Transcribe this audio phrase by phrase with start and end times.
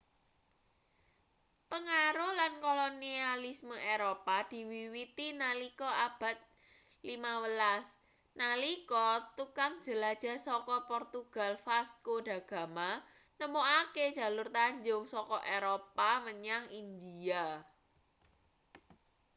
[1.69, 6.33] pengaruh lan kolonialisme eropa diwiwiti nalika abad
[7.07, 7.21] 15
[8.41, 9.05] nalika
[9.37, 12.89] tukang jelajah saka portugal vasco da gama
[13.39, 17.45] nemokake jalur tanjung saka eropa menyang india